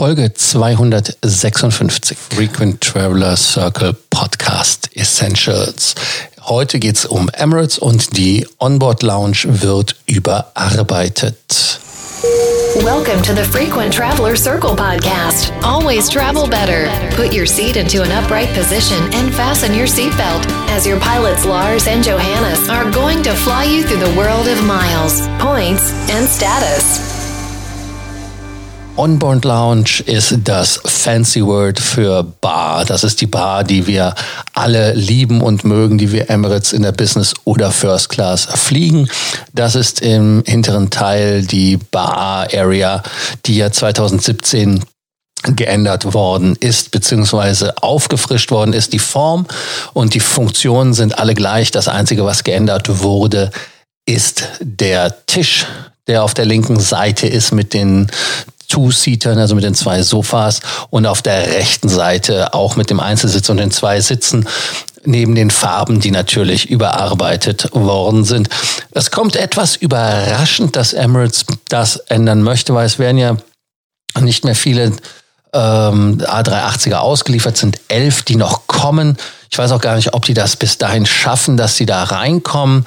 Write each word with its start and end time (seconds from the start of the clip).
Folge 0.00 0.32
256 0.32 2.16
Frequent 2.30 2.80
Traveler 2.80 3.36
Circle 3.36 3.92
Podcast 4.08 4.88
Essentials. 4.94 5.94
Heute 6.40 6.78
geht 6.78 6.96
es 6.96 7.04
um 7.04 7.28
Emirates 7.28 7.78
und 7.78 8.16
die 8.16 8.46
Onboard 8.60 9.02
Lounge 9.02 9.44
wird 9.44 9.96
überarbeitet. 10.06 11.36
Welcome 12.76 13.20
to 13.20 13.34
the 13.34 13.44
Frequent 13.44 13.92
Traveler 13.92 14.36
Circle 14.36 14.74
podcast. 14.74 15.52
Always 15.62 16.08
travel 16.08 16.48
better. 16.48 16.88
Put 17.14 17.34
your 17.34 17.44
seat 17.44 17.76
into 17.76 18.02
an 18.02 18.10
upright 18.10 18.48
position 18.54 18.96
and 19.12 19.30
fasten 19.34 19.74
your 19.74 19.86
seatbelt 19.86 20.46
as 20.70 20.86
your 20.86 20.98
pilots 20.98 21.44
Lars 21.44 21.86
and 21.86 22.02
Johannes 22.02 22.70
are 22.70 22.90
going 22.90 23.22
to 23.22 23.34
fly 23.34 23.64
you 23.64 23.82
through 23.82 24.00
the 24.00 24.16
world 24.16 24.48
of 24.48 24.64
miles, 24.64 25.28
points, 25.38 25.92
and 26.08 26.26
status. 26.26 27.09
Onboard 29.00 29.46
Lounge 29.46 30.02
ist 30.04 30.40
das 30.44 30.78
fancy 30.84 31.42
Word 31.42 31.80
für 31.80 32.22
Bar. 32.22 32.84
Das 32.84 33.02
ist 33.02 33.22
die 33.22 33.26
Bar, 33.26 33.64
die 33.64 33.86
wir 33.86 34.14
alle 34.52 34.92
lieben 34.92 35.40
und 35.40 35.64
mögen, 35.64 35.96
die 35.96 36.12
wir 36.12 36.28
Emirates 36.28 36.74
in 36.74 36.82
der 36.82 36.92
Business 36.92 37.32
oder 37.44 37.70
First 37.70 38.10
Class 38.10 38.44
fliegen. 38.44 39.08
Das 39.54 39.74
ist 39.74 40.02
im 40.02 40.42
hinteren 40.46 40.90
Teil 40.90 41.46
die 41.46 41.78
Bar 41.78 42.48
Area, 42.52 43.02
die 43.46 43.56
ja 43.56 43.72
2017 43.72 44.84
geändert 45.44 46.12
worden 46.12 46.54
ist, 46.60 46.90
beziehungsweise 46.90 47.82
aufgefrischt 47.82 48.50
worden 48.50 48.74
ist. 48.74 48.92
Die 48.92 48.98
Form 48.98 49.46
und 49.94 50.12
die 50.12 50.20
Funktionen 50.20 50.92
sind 50.92 51.18
alle 51.18 51.32
gleich. 51.32 51.70
Das 51.70 51.88
Einzige, 51.88 52.26
was 52.26 52.44
geändert 52.44 53.00
wurde, 53.00 53.50
ist 54.04 54.46
der 54.60 55.24
Tisch, 55.24 55.64
der 56.06 56.22
auf 56.22 56.34
der 56.34 56.44
linken 56.44 56.78
Seite 56.78 57.28
ist 57.28 57.52
mit 57.52 57.72
den 57.72 58.10
Two-Seatern, 58.70 59.38
also 59.38 59.54
mit 59.54 59.64
den 59.64 59.74
zwei 59.74 60.02
Sofas 60.02 60.60
und 60.88 61.06
auf 61.06 61.20
der 61.22 61.46
rechten 61.54 61.88
Seite 61.88 62.54
auch 62.54 62.76
mit 62.76 62.88
dem 62.88 63.00
Einzelsitz 63.00 63.48
und 63.48 63.58
den 63.58 63.70
zwei 63.70 64.00
Sitzen 64.00 64.46
neben 65.04 65.34
den 65.34 65.50
Farben, 65.50 66.00
die 66.00 66.10
natürlich 66.10 66.70
überarbeitet 66.70 67.68
worden 67.72 68.24
sind. 68.24 68.48
Es 68.92 69.10
kommt 69.10 69.36
etwas 69.36 69.76
überraschend, 69.76 70.76
dass 70.76 70.92
Emirates 70.92 71.46
das 71.68 71.96
ändern 71.96 72.42
möchte, 72.42 72.74
weil 72.74 72.86
es 72.86 72.98
werden 72.98 73.18
ja 73.18 73.36
nicht 74.20 74.44
mehr 74.44 74.54
viele 74.54 74.92
ähm, 75.52 76.18
A380er 76.18 76.96
ausgeliefert 76.96 77.56
sind, 77.56 77.80
elf, 77.88 78.22
die 78.22 78.36
noch 78.36 78.66
kommen. 78.66 79.16
Ich 79.50 79.58
weiß 79.58 79.72
auch 79.72 79.80
gar 79.80 79.96
nicht, 79.96 80.14
ob 80.14 80.24
die 80.24 80.34
das 80.34 80.56
bis 80.56 80.78
dahin 80.78 81.06
schaffen, 81.06 81.56
dass 81.56 81.76
sie 81.76 81.86
da 81.86 82.04
reinkommen. 82.04 82.84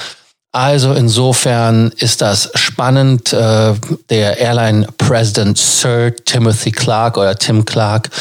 Also 0.56 0.94
insofern 0.94 1.92
ist 1.98 2.22
das 2.22 2.52
spannend. 2.54 3.34
Äh, 3.34 3.74
der 4.12 4.38
Airline 4.38 4.88
President 5.00 5.58
Sir 5.58 6.16
Timothy 6.16 6.72
Clark 6.72 7.18
oder 7.18 7.36
Tim 7.36 7.66
Clark, 7.66 8.12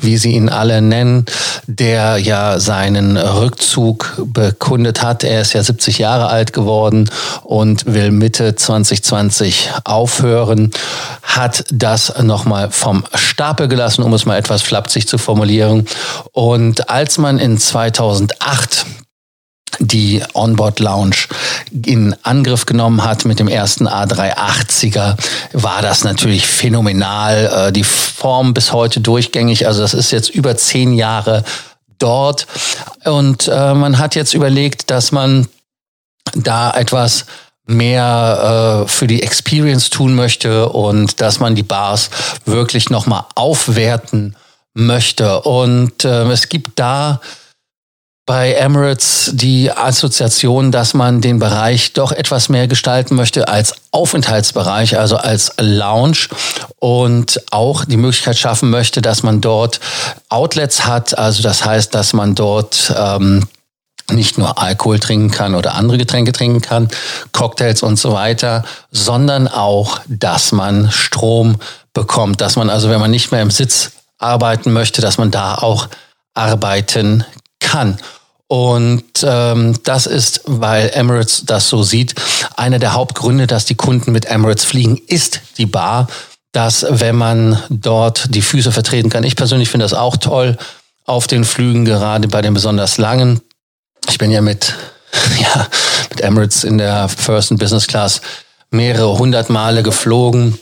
wie 0.00 0.16
sie 0.16 0.34
ihn 0.34 0.48
alle 0.48 0.80
nennen, 0.80 1.26
der 1.66 2.18
ja 2.18 2.60
seinen 2.60 3.16
Rückzug 3.16 4.14
bekundet 4.26 5.02
hat. 5.02 5.24
Er 5.24 5.40
ist 5.40 5.54
ja 5.54 5.62
70 5.64 5.98
Jahre 5.98 6.28
alt 6.28 6.52
geworden 6.52 7.10
und 7.42 7.84
will 7.92 8.12
Mitte 8.12 8.54
2020 8.54 9.70
aufhören, 9.82 10.70
hat 11.24 11.64
das 11.72 12.14
nochmal 12.22 12.70
vom 12.70 13.02
Stapel 13.12 13.66
gelassen, 13.66 14.04
um 14.04 14.14
es 14.14 14.24
mal 14.24 14.38
etwas 14.38 14.62
flapsig 14.62 15.08
zu 15.08 15.18
formulieren. 15.18 15.88
Und 16.30 16.88
als 16.88 17.18
man 17.18 17.40
in 17.40 17.58
2008 17.58 18.86
die 19.78 20.22
Onboard 20.34 20.80
Lounge 20.80 21.16
in 21.70 22.14
Angriff 22.22 22.66
genommen 22.66 23.04
hat 23.04 23.24
mit 23.24 23.38
dem 23.38 23.48
ersten 23.48 23.88
A380er, 23.88 25.16
war 25.52 25.82
das 25.82 26.04
natürlich 26.04 26.46
phänomenal. 26.46 27.68
Äh, 27.68 27.72
die 27.72 27.84
Form 27.84 28.54
bis 28.54 28.72
heute 28.72 29.00
durchgängig. 29.00 29.66
Also 29.66 29.82
das 29.82 29.94
ist 29.94 30.10
jetzt 30.10 30.30
über 30.30 30.56
zehn 30.56 30.92
Jahre 30.92 31.44
dort. 31.98 32.46
Und 33.04 33.48
äh, 33.48 33.74
man 33.74 33.98
hat 33.98 34.14
jetzt 34.14 34.34
überlegt, 34.34 34.90
dass 34.90 35.12
man 35.12 35.48
da 36.34 36.72
etwas 36.72 37.26
mehr 37.66 38.84
äh, 38.84 38.88
für 38.88 39.06
die 39.06 39.22
Experience 39.22 39.90
tun 39.90 40.14
möchte 40.14 40.68
und 40.68 41.20
dass 41.20 41.40
man 41.40 41.54
die 41.54 41.62
Bars 41.62 42.10
wirklich 42.44 42.90
nochmal 42.90 43.24
aufwerten 43.34 44.36
möchte. 44.74 45.42
Und 45.42 46.04
äh, 46.04 46.24
es 46.30 46.48
gibt 46.48 46.78
da 46.78 47.20
bei 48.24 48.52
Emirates 48.52 49.30
die 49.34 49.72
Assoziation, 49.72 50.70
dass 50.70 50.94
man 50.94 51.20
den 51.20 51.40
Bereich 51.40 51.92
doch 51.92 52.12
etwas 52.12 52.48
mehr 52.48 52.68
gestalten 52.68 53.16
möchte 53.16 53.48
als 53.48 53.74
Aufenthaltsbereich, 53.90 54.96
also 54.98 55.16
als 55.16 55.52
Lounge 55.58 56.28
und 56.78 57.40
auch 57.50 57.84
die 57.84 57.96
Möglichkeit 57.96 58.38
schaffen 58.38 58.70
möchte, 58.70 59.02
dass 59.02 59.24
man 59.24 59.40
dort 59.40 59.80
Outlets 60.28 60.86
hat. 60.86 61.18
Also 61.18 61.42
das 61.42 61.64
heißt, 61.64 61.94
dass 61.94 62.12
man 62.12 62.36
dort 62.36 62.94
ähm, 62.96 63.48
nicht 64.10 64.38
nur 64.38 64.60
Alkohol 64.60 65.00
trinken 65.00 65.30
kann 65.32 65.56
oder 65.56 65.74
andere 65.74 65.98
Getränke 65.98 66.32
trinken 66.32 66.60
kann, 66.60 66.88
Cocktails 67.32 67.82
und 67.82 67.98
so 67.98 68.12
weiter, 68.12 68.64
sondern 68.92 69.48
auch, 69.48 70.00
dass 70.06 70.52
man 70.52 70.92
Strom 70.92 71.56
bekommt, 71.92 72.40
dass 72.40 72.54
man 72.54 72.70
also, 72.70 72.88
wenn 72.88 73.00
man 73.00 73.10
nicht 73.10 73.32
mehr 73.32 73.42
im 73.42 73.50
Sitz 73.50 73.92
arbeiten 74.18 74.72
möchte, 74.72 75.02
dass 75.02 75.18
man 75.18 75.32
da 75.32 75.56
auch 75.56 75.88
arbeiten 76.34 77.24
kann. 77.72 77.96
Und 78.48 79.04
ähm, 79.24 79.78
das 79.82 80.04
ist, 80.04 80.42
weil 80.44 80.90
Emirates 80.92 81.44
das 81.46 81.70
so 81.70 81.82
sieht, 81.82 82.14
einer 82.54 82.78
der 82.78 82.92
Hauptgründe, 82.92 83.46
dass 83.46 83.64
die 83.64 83.74
Kunden 83.74 84.12
mit 84.12 84.26
Emirates 84.26 84.64
fliegen, 84.64 85.00
ist 85.06 85.40
die 85.56 85.64
Bar, 85.64 86.06
dass 86.52 86.84
wenn 86.86 87.16
man 87.16 87.62
dort 87.70 88.34
die 88.34 88.42
Füße 88.42 88.70
vertreten 88.70 89.08
kann. 89.08 89.24
Ich 89.24 89.36
persönlich 89.36 89.70
finde 89.70 89.84
das 89.84 89.94
auch 89.94 90.18
toll 90.18 90.58
auf 91.06 91.26
den 91.26 91.44
Flügen, 91.44 91.86
gerade 91.86 92.28
bei 92.28 92.42
den 92.42 92.52
besonders 92.52 92.98
langen. 92.98 93.40
Ich 94.10 94.18
bin 94.18 94.30
ja 94.30 94.42
mit, 94.42 94.74
ja, 95.40 95.66
mit 96.10 96.20
Emirates 96.20 96.62
in 96.62 96.76
der 96.76 97.08
First 97.08 97.52
and 97.52 97.60
Business 97.60 97.86
Class 97.86 98.20
mehrere 98.70 99.18
hundert 99.18 99.48
Male 99.48 99.82
geflogen. 99.82 100.58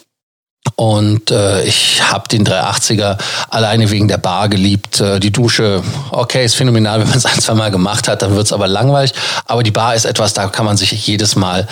Und 0.81 1.31
äh, 1.31 1.63
ich 1.65 2.01
habe 2.11 2.27
den 2.27 2.47
380er 2.47 3.19
alleine 3.51 3.91
wegen 3.91 4.09
der 4.09 4.17
Bar 4.17 4.49
geliebt. 4.49 4.99
Äh, 4.99 5.21
die 5.21 5.31
Dusche, 5.31 5.83
okay, 6.11 6.43
ist 6.43 6.55
phänomenal, 6.55 7.01
wenn 7.03 7.09
man 7.09 7.19
es 7.19 7.27
ein, 7.27 7.39
zwei 7.39 7.53
Mal 7.53 7.71
gemacht 7.71 8.09
hat, 8.09 8.23
dann 8.23 8.35
wird 8.35 8.47
es 8.47 8.53
aber 8.55 8.67
langweilig. 8.67 9.13
Aber 9.45 9.63
die 9.63 9.73
Bar 9.73 9.95
ist 9.95 10.07
etwas, 10.07 10.33
da 10.33 10.49
kann 10.49 10.65
man 10.65 10.79
sich 10.79 11.07
jedes 11.07 11.37
Mal 11.37 11.69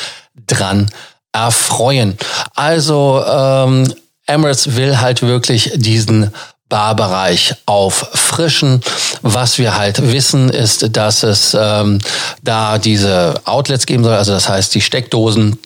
dran 0.47 0.91
erfreuen. 1.33 2.19
Also 2.55 3.25
ähm, 3.27 3.95
Emirates 4.27 4.77
will 4.77 5.01
halt 5.01 5.23
wirklich 5.23 5.73
diesen 5.75 6.31
Barbereich 6.69 7.55
auffrischen. 7.65 8.83
Was 9.23 9.57
wir 9.57 9.79
halt 9.79 10.13
wissen, 10.13 10.51
ist, 10.51 10.95
dass 10.95 11.23
es 11.23 11.57
ähm, 11.59 11.99
da 12.43 12.77
diese 12.77 13.41
Outlets 13.47 13.87
geben 13.87 14.05
soll, 14.05 14.17
also 14.17 14.33
das 14.33 14.51
heißt 14.51 14.75
die 14.75 14.83
Steckdosen 14.83 15.59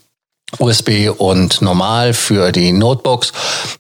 USB 0.58 1.10
und 1.16 1.62
normal 1.62 2.14
für 2.14 2.52
die 2.52 2.72
Notebooks. 2.72 3.32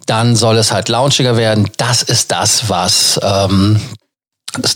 Dann 0.06 0.36
soll 0.36 0.56
es 0.58 0.72
halt 0.72 0.88
launchiger 0.88 1.36
werden. 1.36 1.70
Das 1.76 2.02
ist 2.02 2.32
das, 2.32 2.68
was 2.68 3.20
ähm, 3.22 3.80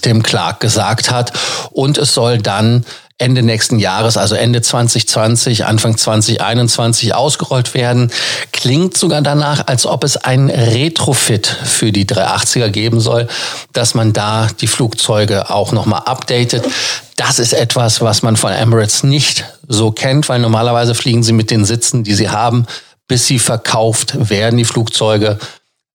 Tim 0.03 0.23
Clark 0.23 0.61
gesagt 0.61 1.11
hat. 1.11 1.33
Und 1.71 1.99
es 1.99 2.15
soll 2.15 2.39
dann 2.39 2.85
Ende 3.19 3.43
nächsten 3.43 3.79
Jahres, 3.79 4.19
also 4.19 4.35
Ende 4.35 4.61
2020, 4.61 5.65
Anfang 5.65 5.97
2021 5.97 7.15
ausgerollt 7.15 7.73
werden. 7.73 8.13
Klingt 8.53 8.97
sogar 8.99 9.23
danach, 9.23 9.67
als 9.69 9.87
ob 9.87 10.05
es 10.05 10.19
ein 10.19 10.51
Retrofit 10.51 11.47
für 11.47 11.93
die 11.93 12.05
380er 12.05 12.69
geben 12.69 13.01
soll, 13.01 13.27
dass 13.73 13.95
man 13.95 14.13
da 14.13 14.49
die 14.61 14.67
Flugzeuge 14.67 15.49
auch 15.49 15.73
nochmal 15.73 16.03
updatet. 16.05 16.67
Das 17.17 17.39
ist 17.39 17.55
etwas, 17.55 18.03
was 18.03 18.23
man 18.23 18.37
von 18.37 18.53
Emirates 18.53 19.03
nicht 19.03 19.47
so 19.67 19.93
kennt, 19.93 20.29
weil 20.29 20.39
normalerweise 20.39 20.95
fliegen 20.95 21.23
sie 21.23 21.33
mit 21.33 21.51
den 21.51 21.65
Sitzen, 21.65 22.05
die 22.05 22.15
sie 22.15 22.29
haben, 22.29 22.67
bis 23.09 23.27
sie 23.27 23.39
verkauft 23.39 24.29
werden, 24.29 24.59
die 24.59 24.67
Flugzeuge. 24.67 25.39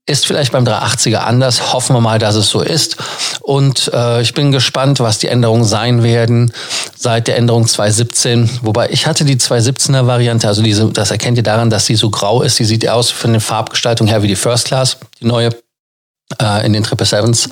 Ist 0.07 0.25
vielleicht 0.25 0.51
beim 0.51 0.65
380er 0.65 1.17
anders. 1.17 1.71
Hoffen 1.71 1.95
wir 1.95 2.01
mal, 2.01 2.17
dass 2.17 2.33
es 2.33 2.49
so 2.49 2.61
ist. 2.61 2.97
Und 3.41 3.91
äh, 3.93 4.21
ich 4.21 4.33
bin 4.33 4.51
gespannt, 4.51 4.99
was 4.99 5.17
die 5.17 5.27
Änderungen 5.27 5.63
sein 5.63 6.03
werden 6.03 6.53
seit 6.95 7.27
der 7.27 7.37
Änderung 7.37 7.67
2017. 7.67 8.59
Wobei 8.61 8.89
ich 8.89 9.07
hatte 9.07 9.25
die 9.25 9.37
2017er 9.37 10.05
Variante, 10.05 10.47
also 10.47 10.61
diese, 10.61 10.89
das 10.89 11.11
erkennt 11.11 11.37
ihr 11.37 11.43
daran, 11.43 11.69
dass 11.69 11.85
sie 11.85 11.95
so 11.95 12.09
grau 12.09 12.43
ist. 12.43 12.57
Sie 12.57 12.65
sieht 12.65 12.87
aus 12.87 13.09
von 13.09 13.31
der 13.31 13.41
Farbgestaltung 13.41 14.07
her 14.07 14.21
wie 14.21 14.27
die 14.27 14.35
First 14.35 14.65
Class, 14.65 14.97
die 15.19 15.25
neue 15.25 15.49
äh, 16.39 16.65
in 16.65 16.73
den 16.73 16.83
Triple 16.83 17.05
Sevens. 17.05 17.49